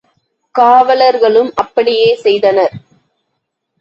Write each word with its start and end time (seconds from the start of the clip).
காவலர்களும் 0.55 1.51
அப்படியே 1.55 2.15
செய்தனர். 2.15 2.75